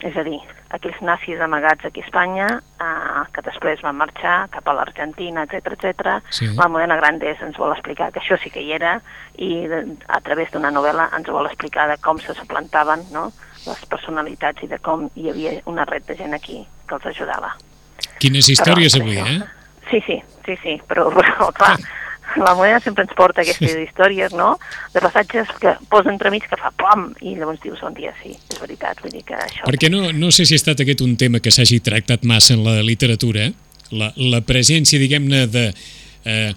[0.00, 0.38] És a dir,
[0.72, 2.46] aquells nazis amagats aquí a Espanya,
[2.80, 6.14] eh, que després van marxar cap a l'Argentina, etc etc.
[6.32, 6.48] Sí.
[6.56, 8.96] La Modena Grandes ens vol explicar que això sí que hi era
[9.36, 13.28] i de, a través d'una novel·la ens vol explicar de com se suplantaven no?
[13.66, 17.54] Les personalitats i de com hi havia una red de gent aquí que els ajudava.
[18.20, 19.58] Quines històries Però, avui, això- eh?
[19.90, 21.74] Sí, sí, sí, sí, però, però clar,
[22.36, 24.52] la moneda sempre ens porta aquestes històries, no?,
[24.94, 28.60] de passatges que posa entremig que fa pom, i llavors dius un dia sí, és
[28.62, 29.66] veritat, vull dir que això...
[29.66, 32.64] Perquè no, no sé si ha estat aquest un tema que s'hagi tractat massa en
[32.66, 33.50] la literatura,
[33.90, 35.66] la, la presència, diguem-ne, de,
[36.24, 36.52] eh,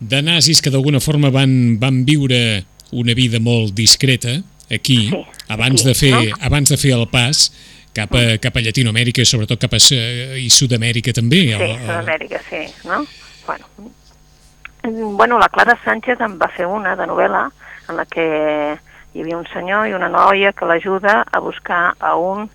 [0.00, 5.80] de nazis que d'alguna forma van, van viure una vida molt discreta aquí, Sí, abans,
[5.82, 6.36] aquí, de fer, no?
[6.46, 7.44] abans de fer el pas
[7.94, 9.80] cap a, cap a Llatinoamèrica i sobretot cap a
[10.38, 11.40] i Sud-amèrica també.
[11.48, 13.04] Sí, el- el- Sud-amèrica, sí, no?
[13.46, 13.66] Bueno.
[14.82, 17.50] Mm, bueno, la Clara Sánchez en va fer una de novel·la
[17.88, 18.78] en la que
[19.12, 22.48] hi havia un senyor i una noia que l'ajuda a buscar a un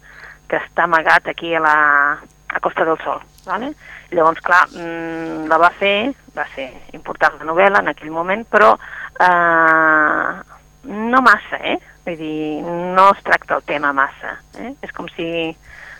[0.47, 1.75] que està amagat aquí a la
[2.55, 3.73] a Costa del Sol, ¿vale?
[4.11, 8.71] Llavors, clar, mm, la va fer, va ser important la novel·la en aquell moment, però
[9.19, 10.41] eh,
[10.85, 11.77] no massa, eh?
[12.05, 14.73] Vull dir, no es tracta el tema massa, eh?
[14.85, 15.25] És com si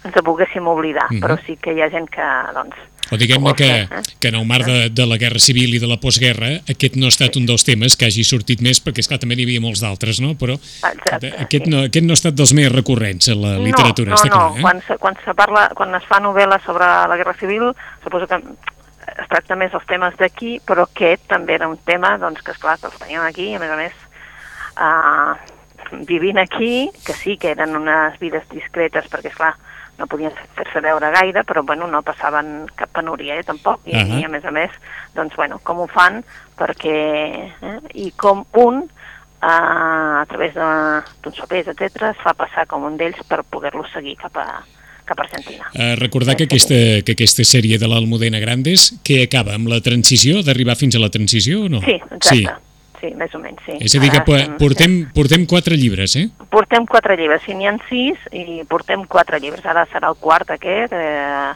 [0.06, 1.22] ens ho volguéssim oblidar, Mhm.
[1.24, 2.76] però sí que hi ha gent que, doncs...
[3.12, 3.88] O diguem-ne que, eh?
[4.20, 7.06] que en el marc de, de la Guerra Civil i de la postguerra aquest no
[7.06, 9.82] ha estat un dels temes que hagi sortit més, perquè esclar també n'hi havia molts
[9.84, 10.32] d'altres, no?
[10.34, 11.70] Però Exacte, aquest, sí.
[11.70, 14.50] no, aquest no ha estat dels més recurrents en la literatura, no, no, està clar.
[14.50, 14.58] no.
[14.58, 14.62] Eh?
[14.66, 18.42] Quan, se, quan, se parla, quan es fa novel·la sobre la Guerra Civil, suposo que
[18.42, 22.80] es tracta més els temes d'aquí, però aquest també era un tema doncs, que, esclar,
[22.82, 23.94] que els teníem aquí, i a més a més,
[24.82, 25.55] uh,
[26.08, 29.54] vivint aquí, que sí que eren unes vides discretes, perquè, esclar,
[29.98, 34.20] no podien fer-se veure gaire, però, bueno, no passaven cap penúria, eh, tampoc, i, Ahà.
[34.20, 34.76] i a més a més,
[35.16, 36.22] doncs, bueno, com ho fan,
[36.60, 36.98] perquè,
[37.56, 42.98] eh, i com un, eh, a través d'uns papers, etc es fa passar com un
[42.98, 44.48] d'ells per poder-lo seguir cap a,
[45.06, 45.72] cap a Argentina.
[45.74, 50.42] Eh, recordar que aquesta, que aquesta sèrie de l'Almudena Grandes, que acaba amb la transició,
[50.44, 51.82] d'arribar fins a la transició o no?
[51.86, 52.36] Sí, exacte.
[52.36, 52.46] Sí,
[53.16, 53.78] més o menys, sí.
[53.80, 56.30] És a dir, que Ara po- estem- portem, portem quatre llibres, eh?
[56.50, 59.66] Portem quatre llibres, si n'hi ha sis, i portem quatre llibres.
[59.66, 61.54] Ara serà el quart aquest, eh,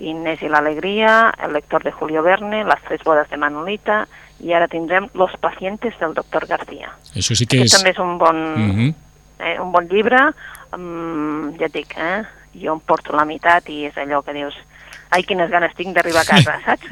[0.00, 4.06] Inés i l'alegria, El lector de Julio Verne, Las tres bodas de Manolita,
[4.40, 6.90] i ara tindrem Los pacientes del doctor García.
[7.14, 7.78] Això sí que Aquest és...
[7.78, 8.94] també és un bon, Mhm.
[9.38, 10.18] eh, un bon llibre,
[10.74, 12.22] um, ja et dic, eh?
[12.54, 14.54] jo em porto la meitat i és allò que dius
[15.10, 16.86] ai, quines ganes tinc d'arribar a casa, saps?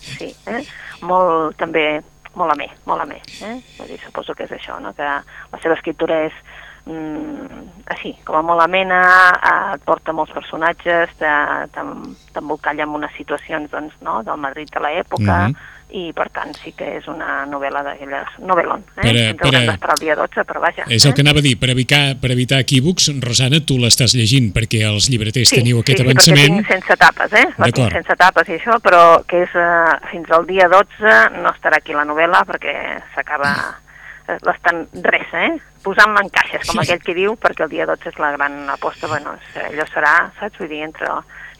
[0.00, 0.64] Sí, eh?
[1.02, 2.00] molt també
[2.40, 3.20] molt amè, molt amè.
[3.46, 3.54] Eh?
[3.78, 4.94] Vull dir, suposo que és això, no?
[4.96, 6.38] que la seva escriptura és
[6.86, 9.00] mm, així, com a molt amena,
[9.36, 15.36] eh, et porta molts personatges, t'embolcalla amb unes situacions doncs, no, del Madrid de l'època,
[15.36, 19.02] mm -hmm i per tant sí que és una novel·la d'aquelles novel·lon, eh?
[19.02, 19.14] Per,
[19.60, 20.86] Ens per, el dia 12, però vaja.
[20.88, 21.14] És el eh?
[21.16, 25.10] que anava a dir, per evitar, per evitar equívocs, Rosana, tu l'estàs llegint perquè els
[25.12, 26.60] llibreters sí, teniu aquest sí, avançament.
[26.60, 27.46] Sí, perquè sense tapes, eh?
[27.58, 31.54] La tinc sense tapes i això, però que és uh, fins al dia 12 no
[31.54, 32.76] estarà aquí la novel·la perquè
[33.14, 33.50] s'acaba
[34.28, 35.50] eh, l'estan res, eh?
[35.84, 36.84] Posant-la en caixes, com sí.
[36.84, 40.60] aquell que diu, perquè el dia 12 és la gran aposta, bueno, allò serà, saps?
[40.60, 41.14] Vull dir, entre,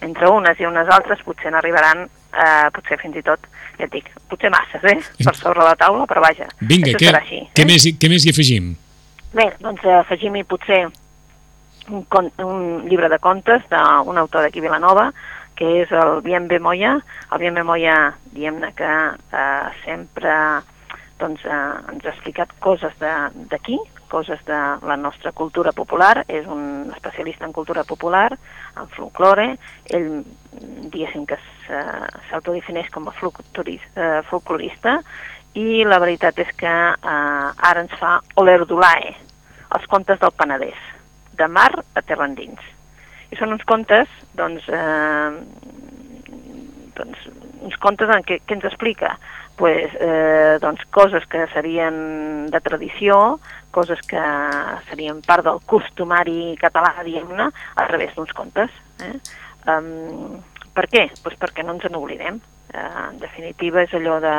[0.04, 3.46] entre unes i unes altres potser n'arribaran, eh, potser fins i tot
[3.80, 4.98] ja et dic, potser masses, eh?
[5.24, 7.68] Per sobre la taula, però vaja, Vinga, què, així, què, eh?
[7.68, 8.72] més, què més hi afegim?
[9.32, 15.10] Bé, doncs eh, afegim-hi potser un, con, un llibre de contes d'un autor d'aquí Vilanova,
[15.58, 16.98] que és el Bien Moya.
[17.32, 17.96] El Bien Moya,
[18.32, 20.34] diguem-ne que eh, sempre
[21.20, 23.78] doncs, eh, ens ha explicat coses d'aquí,
[24.10, 28.32] coses de la nostra cultura popular, és un especialista en cultura popular,
[28.80, 29.52] en folklore,
[29.94, 30.24] ell
[30.90, 31.38] diguéssim que
[32.30, 35.00] s'autodefineix com a eh, folclorista
[35.54, 39.14] i la veritat és que eh, ara ens fa Olerdulae,
[39.74, 40.78] els contes del Penedès,
[41.38, 42.60] de mar a terra endins.
[43.30, 45.30] I són uns contes, doncs, eh,
[46.98, 47.28] doncs
[47.60, 49.14] uns contes en què, què ens explica?
[49.60, 53.38] Pues, eh, doncs, coses que serien de tradició,
[53.70, 54.22] coses que
[54.88, 58.72] serien part del costumari català, diguem-ne, a través d'uns contes.
[59.04, 59.12] Eh?
[59.68, 60.40] Um,
[60.80, 61.06] per què?
[61.20, 62.40] Pues perquè no ens n'oblidem.
[62.72, 64.36] Uh, en definitiva, és allò de,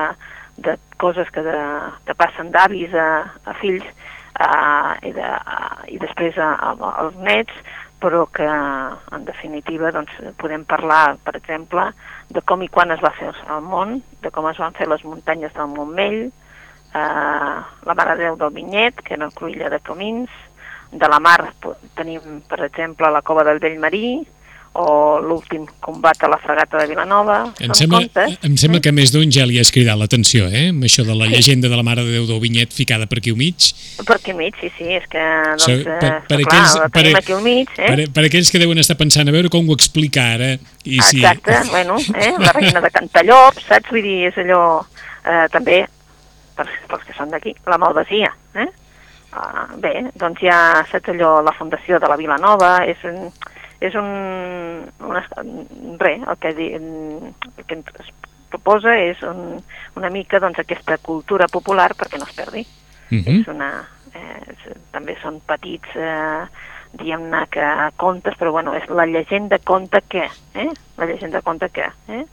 [0.65, 1.60] de coses que de,
[2.08, 3.12] te passen d'avis a,
[3.45, 9.25] a fills uh, i, de, uh, i després a, a, als nets, però que en
[9.27, 11.91] definitiva doncs, podem parlar, per exemple,
[12.34, 15.04] de com i quan es va fer el món, de com es van fer les
[15.06, 16.23] muntanyes del Montmell,
[16.97, 20.34] eh, la Mare Déu del Vinyet, que era el Cruïlla de Comins,
[20.91, 21.54] de la mar
[21.95, 24.23] tenim, per exemple, la Cova del Vell Marí,
[24.73, 27.53] o l'últim combat a la fregata de Vilanova.
[27.60, 28.84] Em sembla, contes, em sembla eh?
[28.86, 30.69] que més d'un ja li has cridat l'atenció, eh?
[30.71, 31.36] Amb això de la sí.
[31.36, 33.71] llegenda de la Mare de Déu del Vinyet ficada per aquí al mig.
[33.99, 36.89] Per aquí al mig, sí, sí, és que, doncs, so, per, per eh, aquells, clar,
[36.95, 37.91] per, aquí al mig, eh?
[37.91, 40.53] Per, per aquells que deuen estar pensant a veure com ho explica ara.
[40.86, 41.19] I si...
[41.19, 42.31] Exacte, bueno, eh?
[42.39, 43.91] la reina de Cantallops, saps?
[43.91, 44.62] Vull dir, és allò,
[45.25, 45.84] eh, també,
[46.55, 48.71] per, pels que són d'aquí, la malvasia, eh?
[49.31, 50.55] Uh, bé, doncs ja
[50.89, 53.29] saps allò, la fundació de la Vila Nova, és un
[53.82, 54.10] és un,
[55.02, 55.24] una,
[56.00, 58.12] res, el que, el que ens
[58.52, 59.58] proposa és un,
[59.98, 62.65] una mica doncs, aquesta cultura popular perquè no es perdi.
[63.12, 63.24] Uh mhm.
[63.26, 63.41] -huh.
[63.41, 63.72] és una,
[64.13, 66.46] eh, és, també són petits, eh,
[66.94, 67.65] diguem-ne que
[67.98, 70.70] contes, però bueno, és la llegenda conta què, eh?
[70.98, 72.26] La llegenda conta què, eh?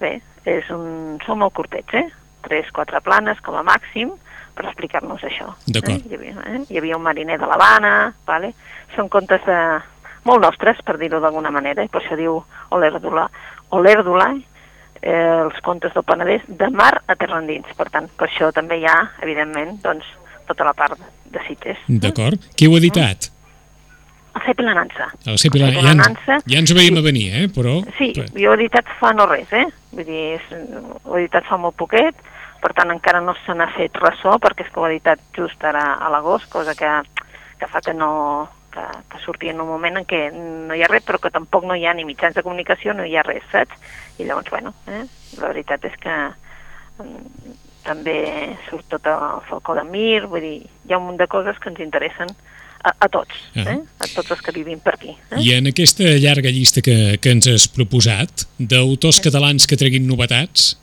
[0.00, 2.08] Bé, és un, són molt curtets, eh?
[2.40, 4.10] Tres, quatre planes com a màxim
[4.54, 5.54] per explicar-nos això.
[5.66, 5.90] D'acord.
[5.90, 6.02] Eh?
[6.08, 6.64] Hi, havia, eh?
[6.70, 8.54] Hi havia un mariner de l'Havana, vale?
[8.96, 9.58] són contes de,
[10.24, 12.40] molt nostres, per dir-ho d'alguna manera, i per això diu
[12.74, 13.28] Olerdula.
[13.76, 14.32] Olerdula,
[15.02, 17.68] eh, els contes del Penedès, de mar a terra endins.
[17.76, 20.06] Per tant, per això també hi ha, evidentment, doncs,
[20.48, 21.82] tota la part de Sitges.
[21.88, 22.40] D'acord.
[22.56, 23.30] Qui ho ha editat?
[24.38, 25.08] El Cepi la Nansa.
[25.26, 26.38] El Cepi la, ja, Nansa.
[26.46, 27.00] Ja ens ho veiem sí.
[27.00, 27.46] a venir, eh?
[27.52, 27.78] Però...
[27.98, 29.66] Sí, jo he editat fa no res, eh?
[29.94, 30.50] Vull dir, és,
[31.04, 32.20] ho he editat fa molt poquet,
[32.62, 35.64] per tant encara no se n'ha fet ressò, perquè és que ho he editat just
[35.64, 36.92] ara a l'agost, cosa que,
[37.58, 38.10] que fa que no,
[38.72, 41.64] que, que surti en un moment en què no hi ha res, però que tampoc
[41.68, 43.74] no hi ha ni mitjans de comunicació, no hi ha res, saps?
[44.18, 45.04] I llavors, bueno, eh,
[45.38, 46.16] la veritat és que
[47.02, 48.18] mm, també
[48.68, 51.72] surt tot el Falcó de Mir, vull dir, hi ha un munt de coses que
[51.72, 52.32] ens interessen
[52.82, 53.72] a, a tots, uh -huh.
[53.72, 53.80] eh?
[53.98, 55.16] a tots els que vivim per aquí.
[55.30, 55.40] Eh?
[55.40, 60.78] I en aquesta llarga llista que, que ens has proposat, d'autors catalans que treguin novetats?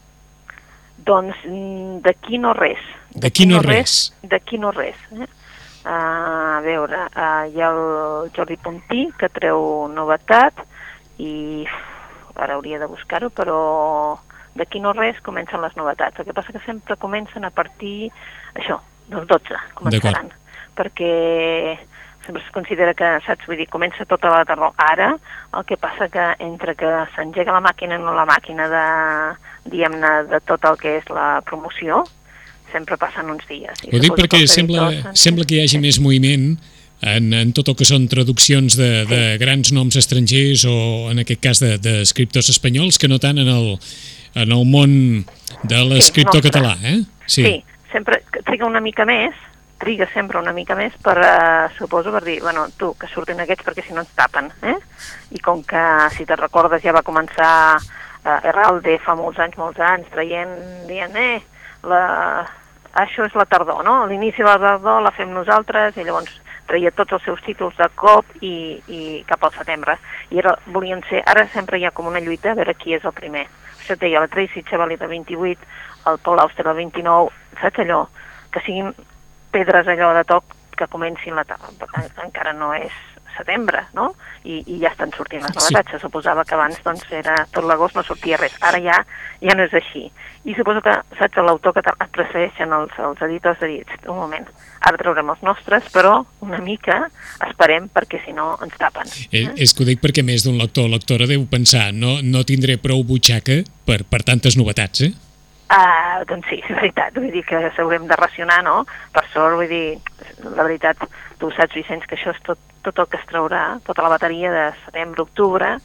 [1.04, 2.82] Doncs mm, d'aquí no res.
[3.14, 4.12] D'aquí no, no res?
[4.22, 4.96] D'aquí no res.
[5.12, 5.26] Eh?
[5.86, 10.64] A veure, uh, hi ha el Jordi Puntí, que treu novetat,
[11.22, 11.64] i
[12.36, 13.58] ara hauria de buscar-ho, però
[14.58, 16.18] d'aquí no res comencen les novetats.
[16.18, 18.10] El que passa que sempre comencen a partir,
[18.56, 20.32] això, dels 12, començaran.
[20.76, 21.12] Perquè
[22.26, 24.74] sempre es considera que, saps, vull dir, comença tota la tardor.
[24.82, 25.12] Ara,
[25.54, 28.86] el que passa que entre que s'engega la màquina no la màquina de,
[29.70, 32.02] diguem-ne, de tot el que és la promoció,
[32.72, 33.84] sempre passen uns dies.
[33.92, 36.54] Ho dic perquè sembla, sembla que hi hagi més moviment
[37.02, 39.10] en, en tot el que són traduccions de, sí.
[39.10, 40.76] de grans noms estrangers o
[41.12, 43.74] en aquest cas d'escriptors de, espanyols que no tant en el,
[44.34, 44.94] en el món
[45.64, 47.02] de l'escriptor sí, català, eh?
[47.26, 47.42] Sí.
[47.42, 47.54] sí,
[47.92, 49.36] sempre triga una mica més,
[49.82, 53.66] triga sempre una mica més per, uh, suposo, per dir, bueno, tu, que surtin aquests
[53.66, 54.78] perquè si no ens tapen, eh?
[55.36, 55.84] I com que,
[56.16, 60.56] si te recordes, ja va començar uh, Herralde fa molts anys, molts anys, traient,
[60.88, 61.42] dient, eh,
[61.88, 62.46] la,
[63.02, 64.04] això és la tardor, no?
[64.10, 67.86] L'inici de la tardor la fem nosaltres i llavors treia tots els seus títols de
[67.94, 69.96] cop i, i cap al setembre.
[70.34, 73.04] I era, volien ser, ara sempre hi ha com una lluita a veure qui és
[73.06, 73.46] el primer.
[73.78, 75.68] Això et deia, la Tracy Chevalier de 28,
[76.10, 78.00] el Paul Auster de 29, saps allò?
[78.50, 78.90] Que siguin
[79.54, 81.46] pedres allò de toc que comencin la...
[82.24, 82.92] encara no és
[83.36, 84.10] setembre, no?
[84.44, 85.96] I, i ja estan sortint les novetats.
[85.96, 86.02] Sí.
[86.02, 88.56] Suposava que abans doncs, era tot l'agost no sortia res.
[88.64, 89.00] Ara ja
[89.40, 90.06] ja no és així.
[90.46, 94.46] I suposo que, saps, l'autor que et precedeixen els, els editors de dir, un moment,
[94.86, 97.00] ara traurem els nostres, però una mica
[97.48, 99.10] esperem perquè si no ens tapen.
[99.26, 99.42] Eh?
[99.42, 102.44] Eh, és que ho dic perquè més d'un lector o lectora deu pensar no, no
[102.46, 105.12] tindré prou butxaca per, per tantes novetats, eh?
[105.66, 108.84] Uh, doncs sí, és veritat, vull dir que s'haurem de racionar, no?
[109.14, 109.98] Per sort, vull dir,
[110.46, 111.02] la veritat,
[111.42, 114.52] tu saps, Vicenç, que això és tot, tot el que es traurà, tota la bateria
[114.54, 115.76] de setembre, octubre,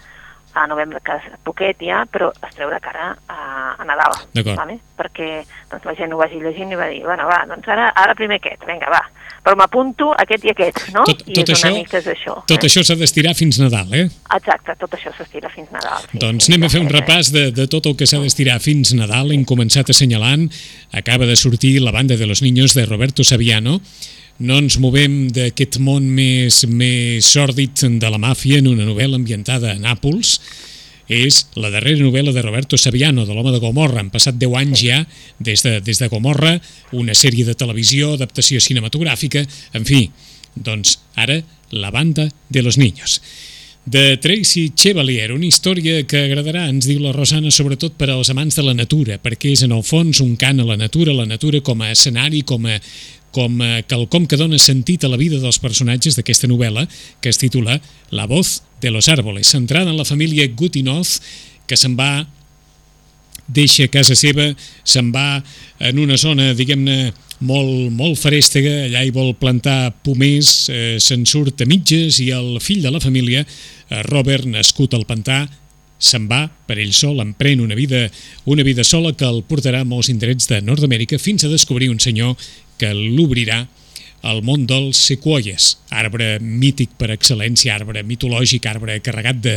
[0.53, 3.39] a novembre, que és poquet ja, però es treurà cara a,
[3.79, 4.17] a Nadal,
[4.51, 4.77] vale?
[4.99, 5.29] perquè
[5.71, 8.41] doncs, la gent ho vagi llegint i va dir, bueno, va, doncs ara, ara primer
[8.41, 8.99] aquest, vinga, va,
[9.41, 11.05] però m'apunto aquest i aquest, no?
[11.07, 12.35] Tot, I tot és això, mica és això.
[12.49, 12.69] Tot eh?
[12.69, 14.03] això s'ha d'estirar fins Nadal, eh?
[14.37, 16.03] Exacte, tot això s'estira fins Nadal.
[16.05, 18.93] Sí, doncs anem a fer un repàs de, de tot el que s'ha d'estirar fins
[18.97, 19.33] Nadal.
[19.33, 20.45] Hem començat assenyalant,
[20.93, 23.79] acaba de sortir la banda de los niños de Roberto Saviano,
[24.41, 29.75] no ens movem d'aquest món més, més sòrdid de la màfia en una novel·la ambientada
[29.75, 30.39] a Nàpols.
[31.11, 33.99] És la darrera novel·la de Roberto Saviano, de l'home de Gomorra.
[33.99, 35.01] Han passat 10 anys ja
[35.43, 36.55] des de, des de Gomorra,
[36.95, 39.43] una sèrie de televisió, adaptació cinematogràfica,
[39.75, 40.05] en fi,
[40.55, 43.19] doncs ara la banda de los niños
[43.85, 48.59] de Tracy Chevalier, una història que agradarà, ens diu la Rosana, sobretot per als amants
[48.59, 51.63] de la natura, perquè és en el fons un cant a la natura, la natura
[51.65, 52.77] com a escenari, com a,
[53.31, 56.85] com a quelcom que dona sentit a la vida dels personatges d'aquesta novel·la,
[57.23, 57.79] que es titula
[58.11, 61.21] La voz de los árboles, centrada en la família Gutinoz,
[61.67, 62.27] que se'n va
[63.51, 64.51] deixa casa seva,
[64.83, 65.41] se'n va
[65.79, 71.63] en una zona, diguem-ne, molt, molt farèstega, allà hi vol plantar pomers, eh, se'n surt
[71.63, 75.47] a mitges i el fill de la família, eh, Robert, nascut al pantà,
[76.01, 78.07] se'n va per ell sol, emprèn una vida,
[78.45, 81.99] una vida sola que el portarà a molts indrets de Nord-Amèrica fins a descobrir un
[82.01, 82.33] senyor
[82.81, 83.61] que l'obrirà
[84.21, 89.55] al món dels sequoies, arbre mític per excel·lència, arbre mitològic, arbre carregat de,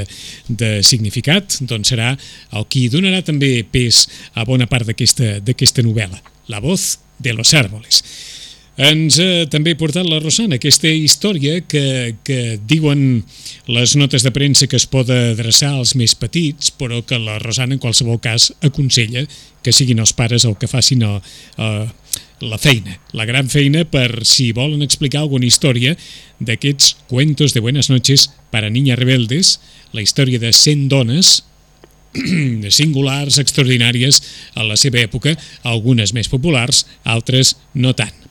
[0.48, 2.14] de significat, doncs serà
[2.56, 8.02] el qui donarà també pes a bona part d'aquesta novel·la, La voz de los árboles.
[8.74, 13.22] Ens ha també portat la Rosana aquesta història que, que diuen
[13.70, 17.76] les notes de premsa que es pot adreçar als més petits, però que la Rosana
[17.76, 19.22] en qualsevol cas aconsella
[19.62, 21.20] que siguin els pares el que facin el,
[21.62, 21.86] el,
[22.42, 25.94] la feina, la gran feina per si volen explicar alguna història
[26.42, 29.60] d'aquests cuentos de buenas noches para niñas rebeldes,
[29.92, 31.44] la història de 100 dones
[32.74, 34.20] singulars, extraordinàries
[34.58, 38.23] a la seva època, algunes més populars, altres no tant.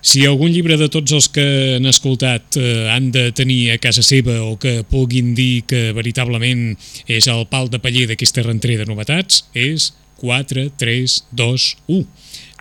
[0.00, 1.44] Si algun llibre de tots els que
[1.76, 6.70] han escoltat eh, han de tenir a casa seva o que puguin dir que veritablement
[7.04, 12.00] és el pal de paller d'aquesta rentrera de novetats, és 4, 3, 2, 1.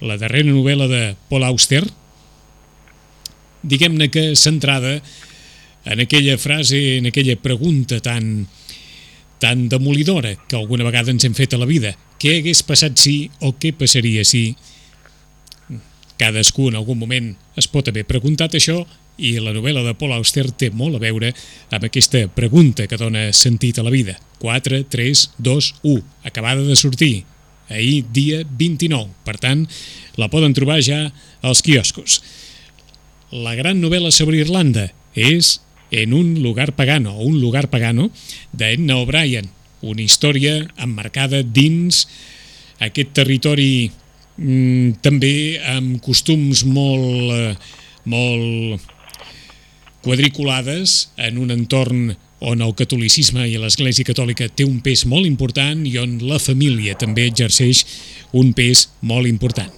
[0.09, 1.85] La darrera novel·la de Paul Auster,
[3.63, 4.97] diguem-ne que centrada
[5.85, 8.47] en aquella frase, en aquella pregunta tan,
[9.39, 11.95] tan demolidora que alguna vegada ens hem fet a la vida.
[12.19, 14.57] Què hagués passat si o què passaria si
[16.19, 18.81] Cadascú en algun moment es pot haver preguntat això
[19.19, 21.31] i la novel·la de Paul Auster té molt a veure
[21.75, 24.15] amb aquesta pregunta que dona sentit a la vida.
[24.39, 26.03] 4, 3, 2, 1.
[26.27, 27.23] Acabada de sortir.
[27.69, 29.11] Ahir, dia 29.
[29.23, 29.65] Per tant,
[30.17, 31.05] la poden trobar ja
[31.45, 32.21] als quioscos.
[33.31, 35.59] La gran novel·la sobre Irlanda és
[35.91, 38.11] En un lugar pagano, Un lugar pagano,
[38.53, 39.49] d'Edna O'Brien.
[39.81, 42.03] Una història emmarcada dins
[42.79, 43.89] aquest territori
[45.03, 47.55] també amb costums molt, eh,
[48.05, 48.81] molt
[50.01, 55.83] quadriculades en un entorn on el catolicisme i l'Església Catòlica té un pes molt important
[55.85, 57.83] i on la família també exerceix
[58.31, 59.71] un pes molt important.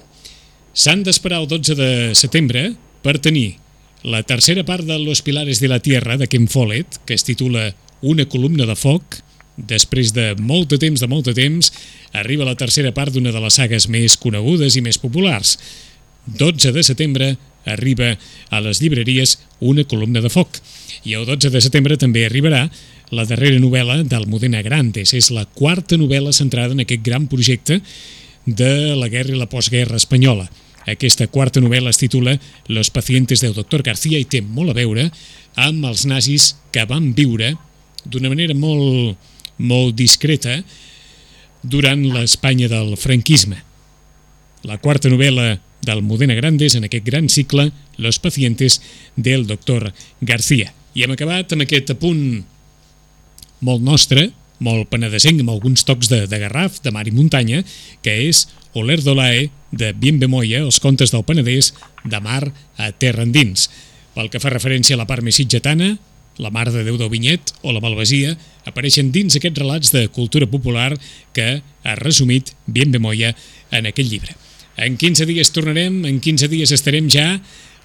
[0.73, 3.57] S'han d'esperar el 12 de setembre per tenir
[4.03, 7.73] la tercera part de Los Pilares de la Tierra de Ken Follett, que es titula
[8.01, 9.19] Una columna de foc,
[9.57, 11.71] després de molt de temps, de molt de temps,
[12.13, 15.57] arriba la tercera part d'una de les sagues més conegudes i més populars.
[16.25, 17.35] 12 de setembre
[17.65, 18.15] arriba
[18.49, 20.61] a les llibreries una columna de foc.
[21.03, 22.67] I el 12 de setembre també arribarà
[23.11, 25.13] la darrera novel·la d'Almudena Grandes.
[25.13, 27.81] És la quarta novel·la centrada en aquest gran projecte
[28.45, 30.47] de la guerra i la postguerra espanyola.
[30.89, 35.11] Aquesta quarta novel·la es titula Los pacientes del doctor García i té molt a veure
[35.55, 37.53] amb els nazis que van viure
[38.05, 39.17] d'una manera molt,
[39.61, 40.59] molt discreta
[41.61, 43.61] durant l'Espanya del franquisme.
[44.65, 45.55] La quarta novel·la
[45.85, 48.81] d'Almudena Grandes en aquest gran cicle Los pacientes
[49.15, 50.73] del doctor García.
[50.93, 52.43] I hem acabat amb aquest apunt
[53.61, 54.29] molt nostre,
[54.61, 57.63] molt penedesenc, amb alguns tocs de, de Garraf, de mar i muntanya,
[58.05, 58.47] que és
[58.77, 61.71] Oler d'Olae, de Bien Bemoia, els contes del Penedès,
[62.05, 62.43] de mar
[62.77, 63.69] a terra endins.
[64.15, 65.95] Pel que fa referència a la part més sitgetana,
[66.41, 68.35] la Mar de Déu del Vinyet o la Malvasia
[68.67, 70.91] apareixen dins aquests relats de cultura popular
[71.33, 73.33] que ha resumit Bien Bemoia
[73.71, 74.35] en aquest llibre.
[74.77, 77.39] En 15 dies tornarem, en 15 dies estarem ja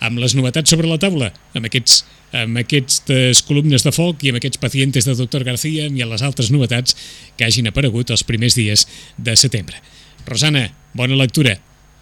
[0.05, 2.05] amb les novetats sobre la taula, amb aquests
[2.37, 6.25] amb aquestes columnes de foc i amb aquests pacients de doctor García i amb les
[6.27, 6.97] altres novetats
[7.39, 9.79] que hagin aparegut els primers dies de setembre.
[10.27, 11.55] Rosana, bona lectura.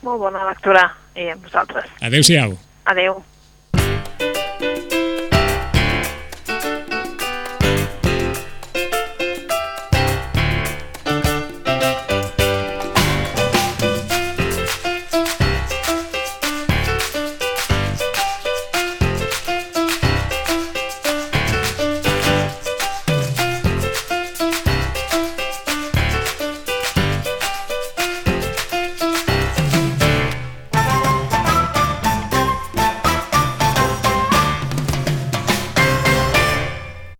[0.02, 1.92] Molt bona lectura, i a vosaltres.
[2.00, 2.58] Adéu-siau.
[2.90, 3.20] Adéu.